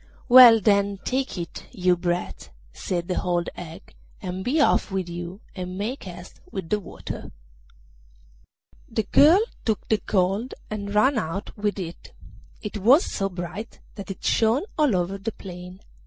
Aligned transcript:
'Well, 0.27 0.59
then, 0.59 0.97
take 1.05 1.37
it, 1.37 1.67
you 1.71 1.95
brat,' 1.95 2.49
said 2.73 3.07
the 3.07 3.21
old 3.21 3.49
hag, 3.55 3.93
'and 4.19 4.43
be 4.43 4.59
off 4.59 4.89
with 4.89 5.07
you, 5.07 5.41
and 5.55 5.77
make 5.77 6.05
haste 6.05 6.39
with 6.51 6.69
the 6.69 6.79
water.' 6.79 7.31
The 8.89 9.03
girl 9.03 9.41
took 9.63 9.87
the 9.89 10.01
gold 10.03 10.55
and 10.71 10.95
ran 10.95 11.19
out 11.19 11.55
with 11.55 11.77
it, 11.77 12.13
and 12.17 12.31
it 12.63 12.77
was 12.79 13.05
so 13.11 13.29
bright 13.29 13.79
that 13.93 14.09
it 14.09 14.23
shone 14.23 14.63
all 14.75 14.95
over 14.95 15.19
the 15.19 15.33
plain. 15.33 15.81